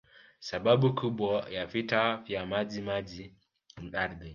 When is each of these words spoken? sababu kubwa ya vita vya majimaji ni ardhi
sababu 0.39 0.95
kubwa 0.95 1.47
ya 1.49 1.65
vita 1.65 2.17
vya 2.17 2.45
majimaji 2.45 3.33
ni 3.81 3.95
ardhi 3.95 4.29